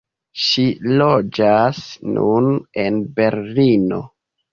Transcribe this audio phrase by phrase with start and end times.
[0.43, 0.63] Ŝi
[1.01, 1.81] loĝas
[2.15, 2.47] nun
[2.85, 4.01] en Berlino.